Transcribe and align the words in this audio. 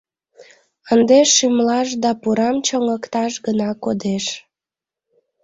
Ынде 0.93 1.19
шӱмлаш 1.33 1.89
да 2.03 2.11
пурам 2.21 2.55
чоҥыкташ 2.67 3.33
гына 3.45 3.69
кодеш. 3.83 4.25